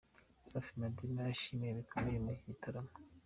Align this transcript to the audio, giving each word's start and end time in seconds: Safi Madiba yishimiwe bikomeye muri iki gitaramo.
Safi 0.47 0.71
Madiba 0.79 1.21
yishimiwe 1.29 1.71
bikomeye 1.79 2.17
muri 2.19 2.35
iki 2.37 2.49
gitaramo. 2.51 2.91